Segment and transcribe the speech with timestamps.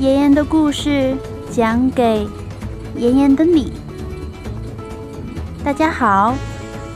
[0.00, 1.14] 妍妍的故事
[1.50, 2.26] 讲给
[2.96, 3.70] 妍妍的你。
[5.62, 6.34] 大家好，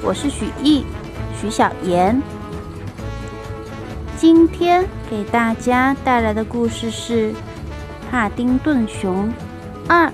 [0.03, 0.87] 我是许艺，
[1.38, 2.19] 许小妍。
[4.17, 7.31] 今天给大家带来的故事是
[8.10, 9.31] 《帕丁顿熊
[9.86, 10.10] 二：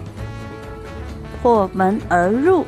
[1.40, 2.62] 破门而入》。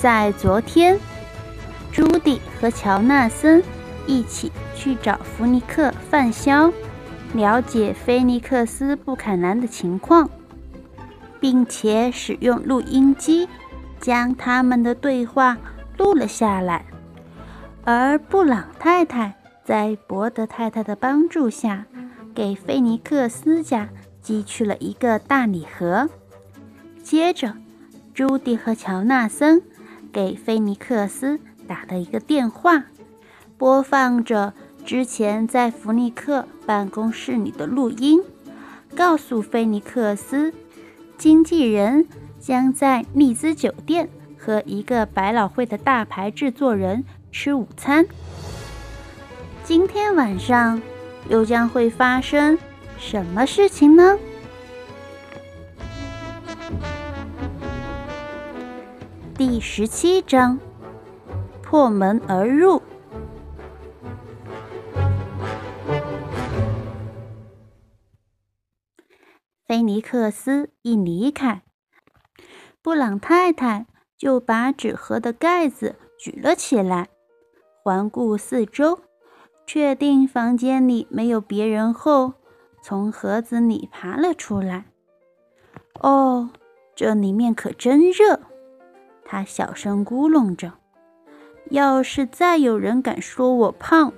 [0.00, 0.96] 在昨天。
[1.92, 3.62] 朱迪和乔纳森
[4.06, 6.72] 一起去找弗尼克贩销，
[7.34, 10.30] 了解菲尼克斯布坎南的情况，
[11.38, 13.46] 并且使用录音机
[14.00, 15.58] 将他们的对话
[15.98, 16.86] 录了下来。
[17.84, 21.84] 而布朗太太在伯德太太的帮助下，
[22.34, 23.90] 给菲尼克斯家
[24.22, 26.08] 寄去了一个大礼盒。
[27.02, 27.54] 接着，
[28.14, 29.62] 朱迪和乔纳森
[30.10, 31.38] 给菲尼克斯。
[31.72, 32.84] 打了一个电话，
[33.56, 34.52] 播放着
[34.84, 38.22] 之前在弗尼克办公室里的录音，
[38.94, 40.52] 告诉菲尼克斯，
[41.16, 42.06] 经纪人
[42.38, 48.04] 将在丽兹酒店和一个百老汇的大牌制作人吃午餐。
[49.64, 50.82] 今天晚上
[51.30, 52.58] 又将会发生
[52.98, 54.18] 什么事情呢？
[59.38, 60.60] 第十七章。
[61.72, 62.82] 破门而入。
[69.64, 71.62] 菲尼克斯一离开，
[72.82, 73.86] 布朗太太
[74.18, 77.08] 就把纸盒的盖子举了起来，
[77.82, 79.00] 环顾四周，
[79.66, 82.34] 确定房间里没有别人后，
[82.82, 84.84] 从盒子里爬了出来。
[86.02, 86.50] 哦，
[86.94, 88.38] 这里面可真热！
[89.24, 90.81] 他小声咕哝着。
[91.72, 94.12] 要是再有人敢说我胖，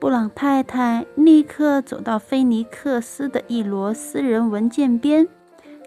[0.00, 5.28] 布朗太太立刻走到菲尼克斯的一摞私人文件边，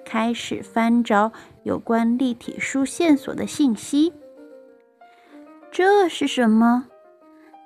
[0.05, 4.13] 开始翻找有关立体书线索的信息。
[5.69, 6.85] 这是什么？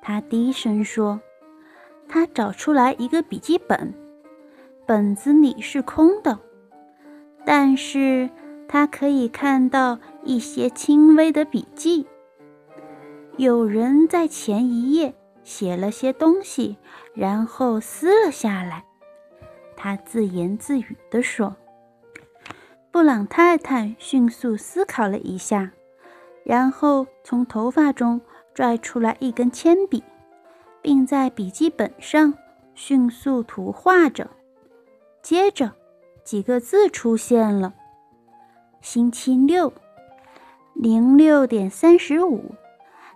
[0.02, 1.22] 他低声说。
[2.08, 3.94] 他找出来一个笔记本，
[4.86, 6.40] 本子里是空的，
[7.46, 8.30] 但是
[8.68, 12.08] 他可以看到一些轻微的笔记。
[13.42, 16.78] 有人在前一页写了些东西，
[17.16, 18.86] 然后撕了下来。
[19.76, 21.56] 他自言自语地说
[22.94, 25.72] ：“布朗太太迅速思考了一下，
[26.44, 28.22] 然后从头发中
[28.54, 30.04] 拽出来一根铅笔，
[30.84, 32.36] 并在笔记本上
[32.76, 34.30] 迅速涂画着。
[35.24, 35.72] 接着，
[36.24, 37.74] 几个字出现了：
[38.82, 39.74] 星期六，
[40.76, 42.54] 零六点三十五。”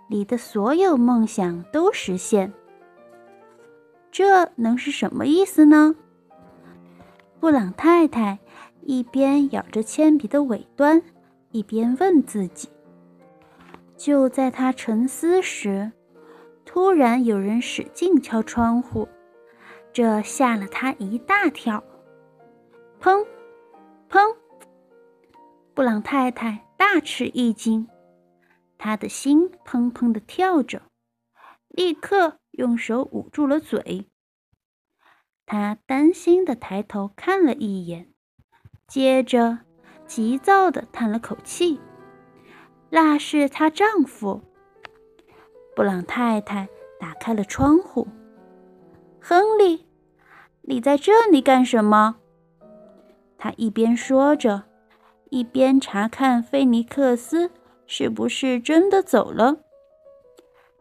[0.08, 2.52] 你的所有梦想都实现，
[4.10, 5.94] 这能是什么意思呢？
[7.40, 8.38] 布朗太太
[8.82, 11.02] 一边咬着铅笔的尾端，
[11.50, 12.68] 一边问自己。
[13.96, 15.90] 就在他沉思时，
[16.64, 19.08] 突然有人使劲敲窗户，
[19.92, 21.82] 这吓了他一大跳。
[23.00, 23.26] 砰！
[24.08, 24.36] 砰！
[25.74, 27.88] 布朗太太大吃一惊。
[28.86, 30.82] 他的心砰砰地跳着，
[31.66, 34.06] 立刻用手捂住了嘴。
[35.44, 38.14] 他担心地抬头看了一眼，
[38.86, 39.58] 接着
[40.06, 41.80] 急躁地叹了口气。
[42.90, 44.44] 那是她丈夫。
[45.74, 46.68] 布朗太太
[47.00, 48.06] 打开了窗户。
[49.20, 49.84] 亨利，
[50.62, 52.18] 你在这里干什么？
[53.36, 54.62] 他一边说着，
[55.30, 57.50] 一边查看菲尼克斯。
[57.86, 59.56] 是不是真的走了？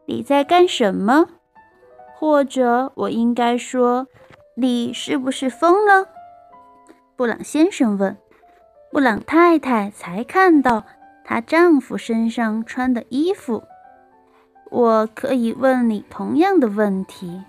[0.05, 1.27] 你在干什么？
[2.17, 4.07] 或者我应该说，
[4.55, 6.09] 你是不是疯了？
[7.15, 8.17] 布朗先生问。
[8.91, 10.85] 布朗太太才看到
[11.23, 13.63] 她丈夫身上穿的衣服。
[14.71, 17.43] 我可以问你同样的问题：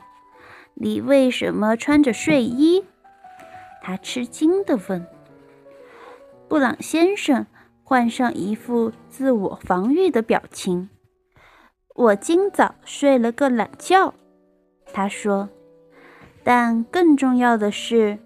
[0.75, 2.85] 你为什么穿着睡衣？
[3.83, 5.07] 她吃惊地问。
[6.49, 7.47] 布朗先生。
[7.89, 10.91] 换上一副自我防御的表情。
[11.95, 14.13] 我今早睡了个懒觉，
[14.93, 15.49] 他说。
[16.43, 18.19] 但更重要的是，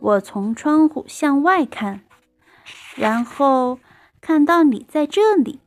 [0.00, 2.00] 我从窗户向外看，
[2.96, 3.78] 然后
[4.20, 5.60] 看到你在这里。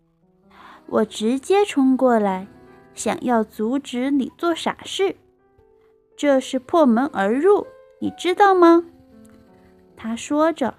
[0.87, 2.47] 我直接冲过来，
[2.93, 5.15] 想要阻止你做傻事。
[6.17, 7.65] 这是破门而入，
[8.01, 8.83] 你知道吗？
[9.95, 10.73] 他说着，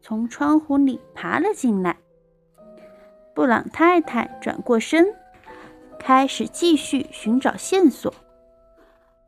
[0.00, 1.96] 从窗户里爬了进来。
[3.34, 5.14] 布朗太太转过身，
[5.98, 8.12] 开始继续寻找线索。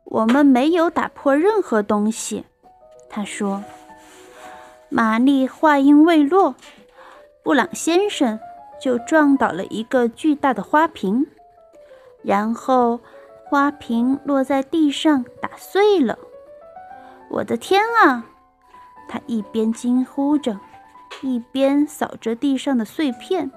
[0.03, 2.45] 我们没有打破任何东西，
[3.09, 3.63] 他说。
[4.87, 6.55] 玛丽话音未落，
[7.43, 8.39] 布朗先生
[8.79, 11.25] 就撞倒了一个巨大的花瓶，
[12.21, 12.99] 然后
[13.45, 16.17] 花瓶落在地上打碎了。
[17.29, 18.25] 我的天啊！
[19.09, 20.59] 他一边惊呼着，
[21.21, 23.51] 一边扫着地上的碎片。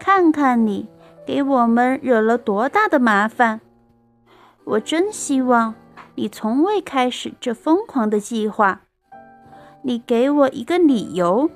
[0.00, 0.88] 看看你
[1.26, 3.60] 给我们惹了多大的麻烦！
[4.64, 5.74] 我真希望
[6.14, 8.82] 你从未开始这疯狂的计划。
[9.82, 11.50] 你给我一个理由，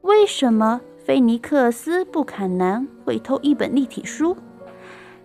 [0.00, 4.36] 为什么菲尼克斯·布坎南会偷一本立体书？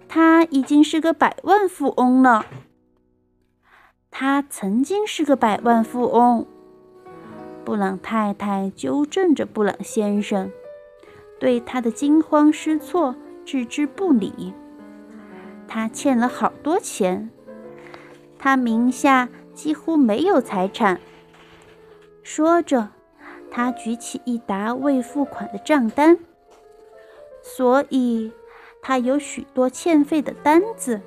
[0.08, 2.46] 他已经是个百万富翁了。
[4.12, 6.46] 他曾经是个百万富翁。
[7.64, 10.52] 布朗太太纠正着布朗先生，
[11.42, 14.54] 对他的惊慌失措置之不理。
[15.68, 17.32] 他欠了好多钱，
[18.38, 21.02] 他名下几乎没有财产。
[22.22, 22.90] 说着，
[23.50, 26.20] 他举起一沓未付款的账单，
[27.42, 28.32] 所以
[28.80, 31.02] 他有许多欠费的单子。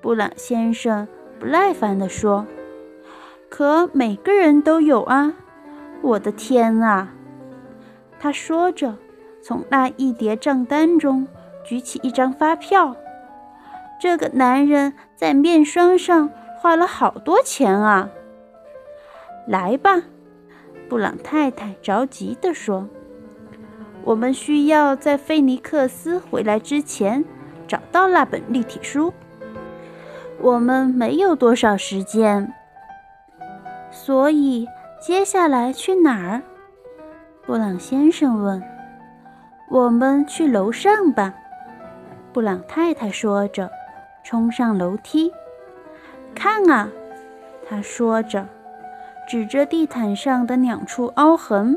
[0.00, 1.08] 布朗先生
[1.40, 2.46] 不耐烦地说
[3.50, 5.34] ：“可每个人都有啊！
[6.00, 7.12] 我的天啊！”
[8.20, 8.96] 他说着，
[9.46, 11.28] 从那一叠账单中
[11.62, 12.96] 举起一张发票。
[14.00, 16.28] 这个男人在面霜上
[16.58, 18.10] 花了好多钱啊！
[19.46, 20.02] 来吧，
[20.88, 22.88] 布朗太太着急地说
[24.02, 27.24] ：“我们需要在菲尼克斯回来之前
[27.68, 29.14] 找到那本立体书。
[30.40, 32.52] 我们没有多少时间，
[33.92, 34.66] 所以
[35.00, 36.42] 接下来去哪儿？”
[37.46, 38.60] 布朗先生问。
[39.68, 41.34] “我们去楼上吧。”
[42.32, 43.70] 布朗太太说着，
[44.24, 45.32] 冲上楼梯。
[46.34, 46.88] “看啊！”
[47.68, 48.46] 他说着。
[49.28, 51.76] 指着地毯上的两处凹痕，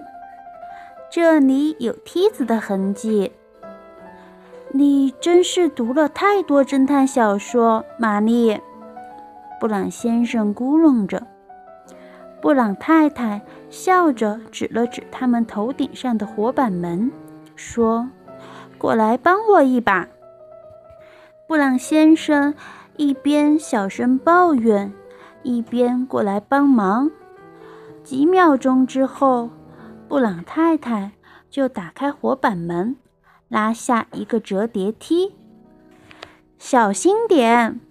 [1.09, 3.31] 这里有梯子的痕迹。
[4.71, 8.61] 你真是读了太多侦探小说，玛丽。
[9.59, 11.25] 布朗先生咕哝着。
[12.39, 17.11] 布朗太太笑着指了指他们头顶上的活板门，
[17.59, 18.09] 说
[18.79, 20.07] ：“过来帮我一把。”
[21.45, 22.55] 布朗先生
[22.95, 24.93] 一边小声抱怨，
[25.43, 27.11] 一边过来帮忙。
[28.03, 29.49] 几秒钟之后，
[30.07, 31.11] 布朗太太
[31.49, 32.95] 就打开活板门，
[33.49, 35.35] 拉下一个折叠梯。
[36.57, 37.81] 小心点！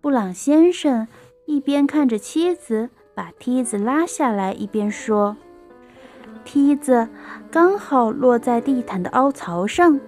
[0.00, 1.08] 布朗先生
[1.46, 5.36] 一边看着妻子把梯子拉下来，一边说
[6.44, 7.08] ：“梯子
[7.50, 10.00] 刚好落在地毯的凹槽上。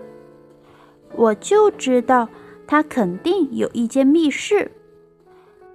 [1.14, 2.28] 我就知道
[2.66, 4.70] 他肯定有一间密室。”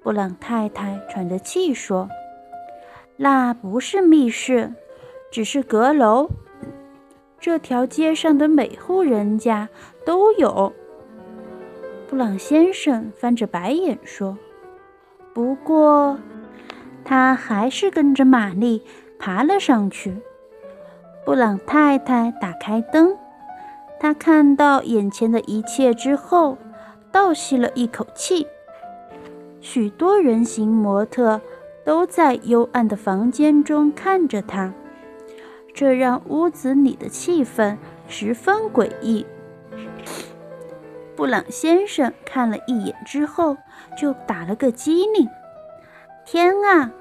[0.02, 2.10] 布朗太太喘着气说。
[3.20, 4.72] 那不是密室，
[5.32, 6.30] 只是阁楼。
[7.40, 9.70] 这条街上的每户人家
[10.06, 10.72] 都有。
[12.08, 14.38] 布朗先生翻着白眼说
[15.34, 16.20] ：“不过，
[17.04, 18.84] 他还是跟着玛丽
[19.18, 20.16] 爬了上去。”
[21.28, 23.18] 布朗太太打开灯，
[24.00, 26.58] 她看到眼前的一切之后，
[27.12, 28.48] 倒吸了一口气。
[29.60, 31.42] 许多人形模特。
[31.84, 34.74] 都在幽暗的房间中看着她，
[35.74, 37.78] 这让屋子里的气氛
[38.10, 39.26] 十分诡异。
[41.16, 43.56] 布朗先生看了一眼之后，
[43.98, 45.30] 就打了个激灵
[46.28, 46.92] ：“天啊，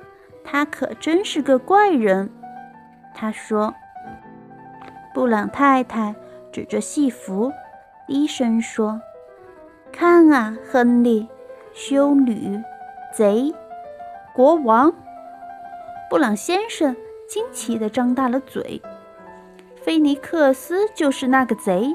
[0.44, 2.30] 他可真是个怪人！”
[3.12, 3.74] 他说。
[5.16, 6.14] 布朗太太
[6.52, 7.50] 指着戏服，
[8.06, 9.00] 低声说
[9.90, 11.26] ：“看啊，亨利，
[11.72, 12.62] 修女，
[13.14, 13.54] 贼。”
[14.36, 14.94] 国王
[16.10, 16.94] 布朗先生
[17.26, 18.82] 惊奇地张大了嘴
[19.82, 21.94] ：“菲尼克斯就是那个贼，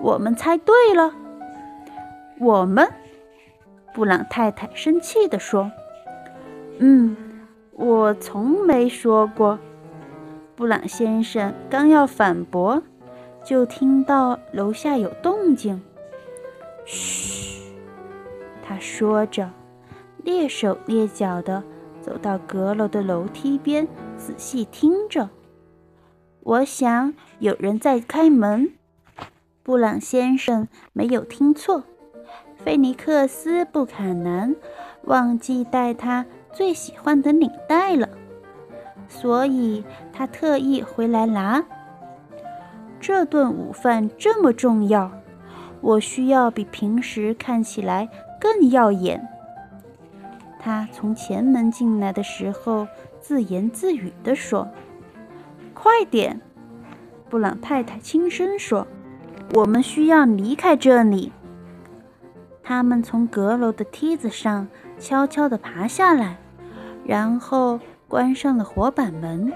[0.00, 1.12] 我们猜对了。”
[2.40, 2.90] 我们，
[3.92, 5.70] 布朗太太生气地说
[6.80, 7.14] ：“嗯，
[7.72, 9.58] 我从没说过。”
[10.56, 12.82] 布朗先生刚要反驳，
[13.44, 15.82] 就听到楼下有动静。
[16.86, 17.62] “嘘！”
[18.62, 19.50] 他说着，
[20.24, 21.62] 蹑手蹑脚的。
[22.00, 25.30] 走到阁楼的楼梯边，仔细听着。
[26.40, 28.74] 我想有人在开门。
[29.62, 31.84] 布朗先生没有听错，
[32.58, 34.54] 菲尼克斯·布卡南
[35.04, 38.06] 忘记带他最喜欢的领带了，
[39.08, 41.64] 所以他特意回来拿。
[43.00, 45.10] 这顿午饭这么重要，
[45.80, 48.08] 我需要比平时看起来
[48.40, 49.28] 更耀眼。
[50.58, 52.88] 他从前门进来的时候，
[53.20, 54.66] 自言自语地说
[55.74, 56.40] ：“快点！”
[57.28, 58.86] 布朗太太轻声说
[59.54, 61.32] ：“我们需要离开这里。”
[62.66, 64.66] 他们从阁楼的梯子上
[64.98, 66.38] 悄悄地爬下来，
[67.04, 69.52] 然后关上了火板门。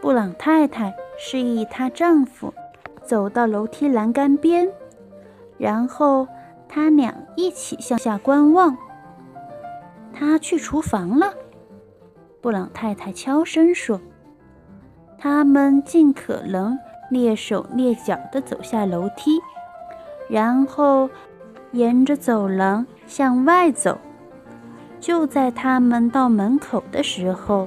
[0.00, 2.54] 布朗太太示意她丈夫
[3.04, 4.70] 走到楼梯栏杆边，
[5.56, 6.28] 然后
[6.68, 8.76] 他俩一起向下观望。
[10.12, 11.32] 他去厨房了，
[12.40, 14.00] 布朗太太悄声说。
[15.20, 16.78] 他们尽可能
[17.10, 19.40] 蹑手蹑脚地走下楼梯，
[20.28, 21.10] 然后
[21.72, 23.98] 沿着走廊向外走。
[25.08, 27.66] 就在他们到门口的时候，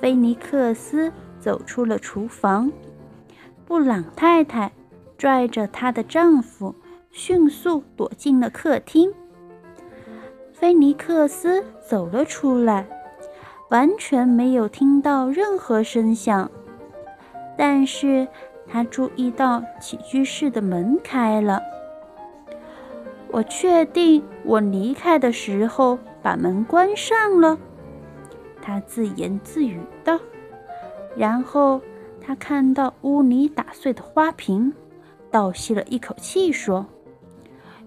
[0.00, 2.72] 菲尼克斯走出了厨房。
[3.64, 4.72] 布朗太太
[5.16, 6.74] 拽着她的丈夫，
[7.12, 9.08] 迅速躲进了客厅。
[10.52, 12.84] 菲尼克斯走了出来，
[13.68, 16.50] 完全没有听到任何声响。
[17.56, 18.26] 但是
[18.66, 21.62] 他注意到起居室的门开了。
[23.30, 27.58] 我确定我离开的时候把门关上了，
[28.62, 30.18] 他自言自语道。
[31.14, 31.82] 然后
[32.18, 34.72] 他看到屋里打碎的花瓶，
[35.30, 36.86] 倒吸了一口气，说：“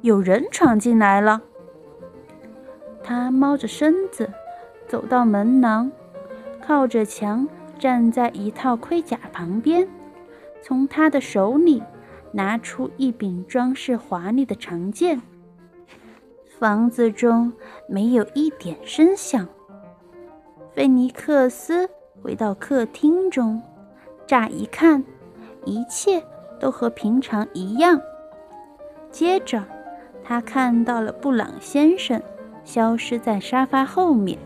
[0.02, 1.42] 有人闯进来了。”
[3.04, 4.30] 他猫着身子
[4.88, 5.92] 走到门廊，
[6.62, 9.90] 靠着墙站在一套盔甲旁边，
[10.62, 11.82] 从他的手里
[12.32, 15.20] 拿出一柄装饰华丽的长剑。
[16.60, 17.54] 房子中
[17.88, 19.48] 没有一点声响。
[20.74, 21.90] 菲尼克斯
[22.22, 23.62] 回到客厅中，
[24.26, 25.04] 乍一看，
[25.66, 26.24] 一切
[26.60, 28.02] 都和平常一样。
[29.12, 29.64] 接着，
[30.24, 32.22] 他看到了布朗先生。
[32.64, 34.38] 消失在沙发后面。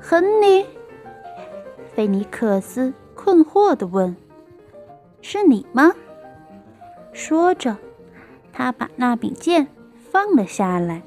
[0.00, 0.66] 亨利，
[1.94, 4.16] 菲尼克斯困惑地问
[5.22, 5.92] ：“是你吗？”
[7.14, 7.76] 说着，
[8.52, 9.68] 他把那柄剑
[10.14, 11.02] 放了下来。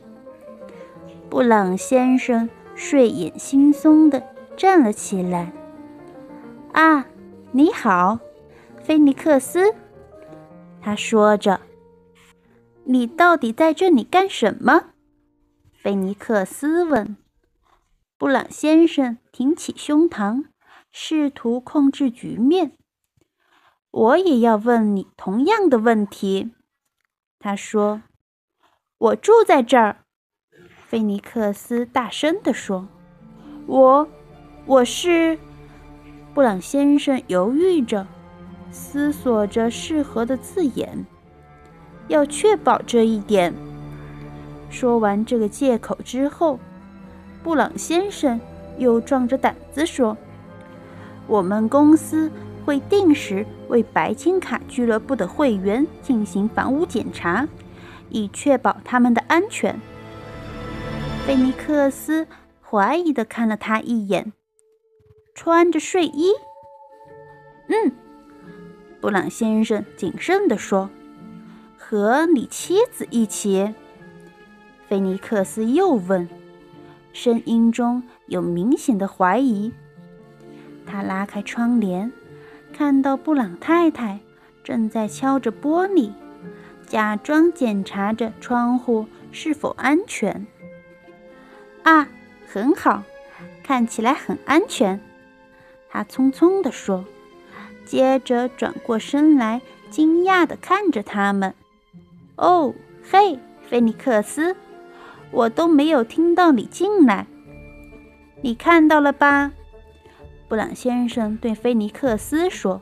[1.30, 4.22] 布朗先生睡眼惺忪地
[4.58, 5.54] 站了起来。
[6.76, 7.08] “啊，
[7.54, 8.20] 你好，
[8.84, 9.74] 菲尼克斯。”
[10.84, 11.62] 他说着
[12.84, 14.90] ，“你到底在这里干什么？”
[15.72, 17.16] 菲尼克斯问
[18.18, 20.48] 布朗先生，挺起胸膛，
[20.92, 22.74] 试图控制局面。
[23.90, 26.52] 我也要问你同样的问题，
[27.40, 28.02] 他说。
[29.00, 29.98] 我住在这儿，
[30.88, 32.88] 菲尼克斯大声地说。
[33.68, 34.08] 我，
[34.66, 35.38] 我是。
[36.34, 38.08] 布朗先生犹豫着，
[38.72, 41.06] 思索着适合的字眼，
[42.08, 43.54] 要确保这一点。
[44.72, 46.60] 说完这个借口之后，
[47.44, 48.42] 布朗先生
[48.80, 50.18] 又壮着胆子说
[51.28, 52.32] ：“我们公司
[52.66, 57.48] 会定时为白金卡俱乐部的会员进行房屋检查，
[58.10, 59.80] 以确保他们的安全。”
[61.26, 62.28] 菲尼克斯
[62.62, 64.32] 怀疑地看了他一眼，
[65.36, 66.32] 穿着睡衣。
[67.68, 67.92] “嗯。”
[69.00, 70.90] 布朗先生谨慎地说
[71.78, 73.76] ，“和你妻子一起。”
[74.88, 76.28] 菲尼克斯又问，
[77.14, 79.74] 声音中有明显的怀疑。
[80.86, 82.12] 他拉开窗帘，
[82.72, 84.20] 看到布朗太太
[84.64, 86.12] 正在敲着玻璃，
[86.88, 90.48] 假装检查着窗户是否安全。
[91.84, 92.08] 啊，
[92.48, 93.04] 很好，
[93.62, 95.00] 看起来很安全。
[95.90, 97.06] 他匆匆地说，
[97.86, 101.54] 接着转过身来，惊讶地看着他们。
[102.38, 104.56] 哦，嘿，菲尼克斯。
[105.32, 107.28] 我都没有听到你进来，
[108.42, 109.52] 你看到了吧？
[110.48, 112.82] 布朗先生对菲尼克斯说：“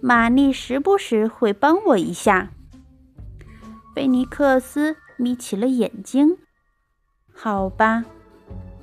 [0.00, 2.50] 玛丽时不时会帮我一下。”
[4.00, 6.38] 菲尼克斯眯起了眼睛。
[7.36, 8.02] “好吧。”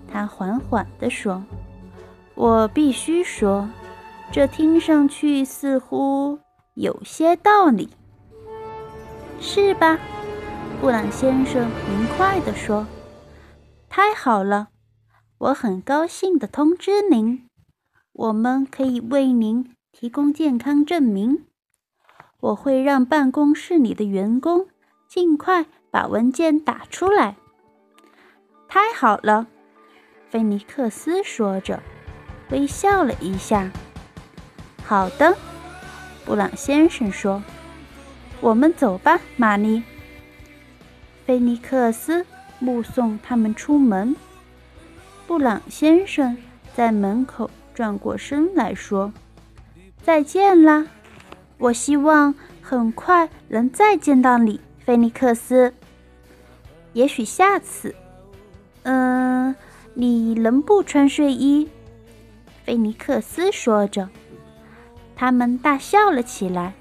[0.07, 1.43] 他缓缓地说
[2.37, 3.67] ，“我必须说，
[4.31, 6.37] 这听上去似乎
[6.75, 7.89] 有些道理，
[9.39, 9.97] 是吧？”
[10.79, 12.85] 布朗先生明快地说
[13.89, 14.67] ：“太好了，
[15.39, 17.49] 我很高兴地通知您，
[18.13, 21.47] 我们可以为您提供健康证明。
[22.39, 24.67] 我会让办公室里的员工
[25.07, 27.35] 尽快把文件打出来。”
[28.67, 29.47] 太好了，
[30.29, 31.81] 菲尼克斯说着，
[32.51, 33.71] 微笑了一下。
[34.85, 35.35] “好的。”
[36.25, 37.41] 布朗先生说
[38.41, 39.81] ，“我们走吧，玛丽。
[41.25, 42.25] 菲尼克斯
[42.59, 44.15] 目送他们出门。
[45.25, 46.37] 布朗先生
[46.75, 49.13] 在门口转过身来说
[50.03, 50.87] ：“再见啦！
[51.57, 55.73] 我希望很快能再见到你，菲尼克斯。
[56.93, 57.93] 也许下次，
[58.83, 59.53] 嗯，
[59.93, 61.69] 你能不穿睡衣？”
[62.63, 64.07] 菲尼克斯说着，
[65.13, 66.73] 他们大笑了起来。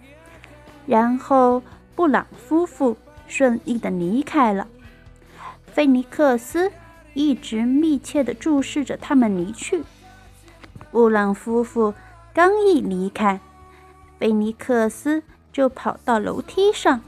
[0.87, 1.65] 然后，
[1.97, 2.97] 布朗夫妇
[3.27, 4.69] 顺利的离开了。
[5.67, 6.71] 菲尼克斯。
[7.19, 9.83] 一直密切的注视着他们离去。
[10.91, 11.95] 布朗夫妇
[12.35, 13.41] 刚一离开，
[14.19, 17.01] 菲尼克斯就跑到楼梯上，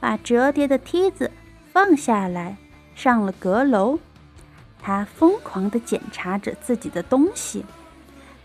[0.00, 1.30] 把折叠的梯子
[1.72, 2.56] 放下来，
[2.94, 3.98] 上了阁楼。
[4.80, 7.64] 他疯狂地检查着自己的东西。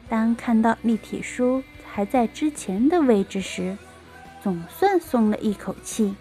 [0.10, 3.78] 当看到立体书还在之前的位置时，
[4.42, 6.16] 总算松了一口气。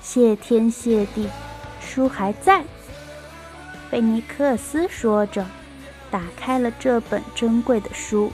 [0.00, 1.28] 谢天谢地，
[1.80, 2.64] 书还在。
[3.90, 5.46] 贝尼克斯说着，
[6.10, 8.32] 打开了这本珍贵的书。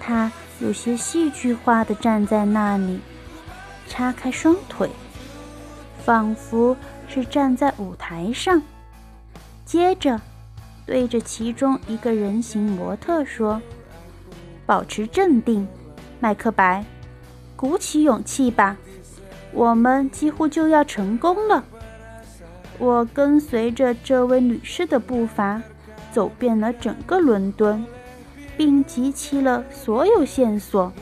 [0.00, 3.00] 他有些戏剧化地站在那里，
[3.88, 4.90] 叉开双腿，
[6.04, 6.76] 仿佛
[7.08, 8.62] 是站在舞台上。
[9.64, 10.20] 接着，
[10.86, 13.60] 对着其中一个人形模特说
[14.66, 15.66] ：“保持镇定，
[16.20, 16.84] 麦克白，
[17.56, 18.76] 鼓起勇气吧，
[19.52, 21.64] 我们几乎就要成功了。”
[22.78, 25.62] 我跟随着这位女士的步伐，
[26.12, 27.86] 走遍了整个伦敦，
[28.56, 30.92] 并集齐了所有线索。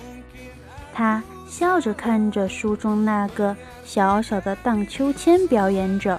[0.93, 1.23] 她
[1.53, 3.55] 笑着看着书中那个
[3.85, 6.19] 小小的荡秋千表演者，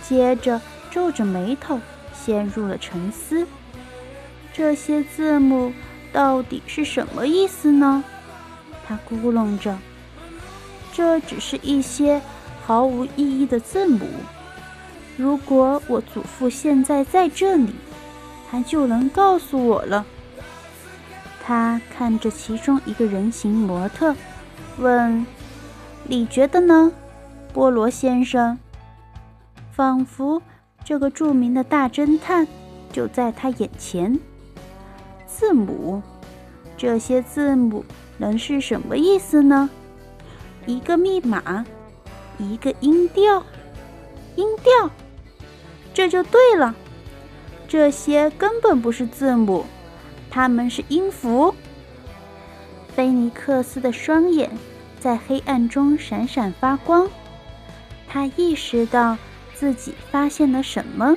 [0.00, 1.80] 接着皱着眉头，
[2.14, 3.44] 陷入了沉思。
[4.52, 5.72] 这些字母
[6.12, 8.04] 到底是什么意思呢？
[8.86, 9.76] 他咕哝着。
[10.92, 12.22] 这只是一些
[12.64, 14.06] 毫无意义的字母。
[15.16, 17.74] 如果我祖父现在在这里，
[18.48, 20.06] 他就能告诉我了。
[21.44, 24.16] 他看着其中一个人形模特，
[24.78, 25.26] 问
[26.04, 26.92] ：“你觉得呢，
[27.52, 28.58] 波罗先生？”
[29.72, 30.40] 仿佛
[30.84, 32.46] 这个著名的大侦探
[32.92, 34.18] 就在他眼前。
[35.26, 36.02] 字母，
[36.76, 37.84] 这些字母
[38.16, 39.68] 能是什么意思呢？
[40.64, 41.64] 一个密码，
[42.38, 43.44] 一个音调，
[44.36, 44.90] 音调。
[45.92, 46.74] 这就对了，
[47.68, 49.64] 这些根本不是字母，
[50.30, 51.54] 它们是音符。
[52.96, 54.50] 菲尼克斯的双眼
[54.98, 57.06] 在黑暗中闪闪发光，
[58.08, 59.18] 他意识到
[59.52, 61.14] 自己发现了什么。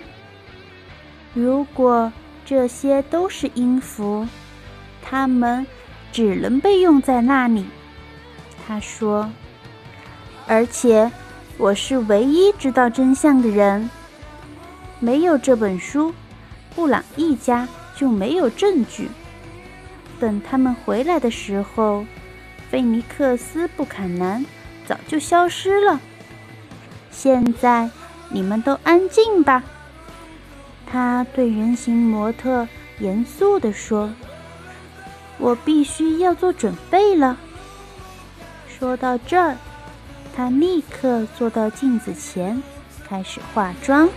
[1.34, 2.12] 如果
[2.46, 4.28] 这些都是音符，
[5.02, 5.66] 它们
[6.12, 7.66] 只能被用在那里。
[8.68, 9.32] 他说
[10.48, 11.10] ：“而且
[11.58, 13.90] 我是唯一知道真相的人。”
[15.00, 16.14] 没有这本书，
[16.76, 17.66] 布朗一家
[17.96, 19.10] 就没有证据。
[20.20, 22.06] 等他们回来的时候，
[22.70, 24.46] 菲尼克斯·布坎南
[24.86, 26.00] 早就消失了。
[27.10, 27.90] 现在
[28.30, 29.64] 你们都安静吧，
[30.86, 32.68] 他对人形模特
[33.00, 34.14] 严肃地说
[35.40, 37.38] ：“我必须要做准备了。”
[38.68, 39.58] 说到这儿，
[40.36, 42.62] 他立刻坐到镜子前，
[43.08, 44.08] 开始化妆。